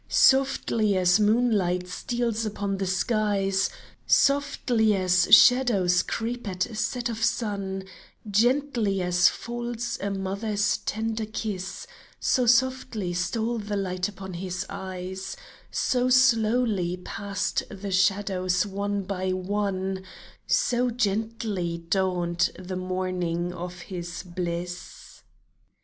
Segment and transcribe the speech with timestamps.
[0.09, 3.69] Softly as moonlight steals upon the skies,
[4.07, 7.83] Slowly as shadows creep at set of sun,
[8.27, 11.85] Gently as falls a mother's tender kiss,
[12.19, 15.37] So softly stole the light upon his eyes;
[15.69, 20.01] So slowly passed the shadows one by one;
[20.47, 25.21] So gently dawned the morning of his bliss